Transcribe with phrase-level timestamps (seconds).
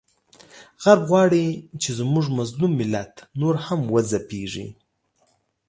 [0.83, 1.45] غرب غواړي
[1.81, 4.65] چې زموږ مظلوم ملت نور هم وځپیږي،